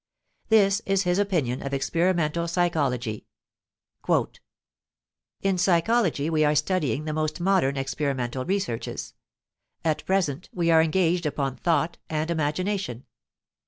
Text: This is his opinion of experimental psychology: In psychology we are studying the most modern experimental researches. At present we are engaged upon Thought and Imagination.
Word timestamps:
This 0.49 0.81
is 0.87 1.03
his 1.03 1.19
opinion 1.19 1.61
of 1.61 1.75
experimental 1.75 2.47
psychology: 2.47 3.27
In 5.43 5.59
psychology 5.59 6.27
we 6.27 6.43
are 6.43 6.55
studying 6.55 7.05
the 7.05 7.13
most 7.13 7.39
modern 7.39 7.77
experimental 7.77 8.43
researches. 8.43 9.13
At 9.85 10.03
present 10.07 10.49
we 10.51 10.71
are 10.71 10.81
engaged 10.81 11.27
upon 11.27 11.55
Thought 11.55 11.99
and 12.09 12.31
Imagination. 12.31 13.05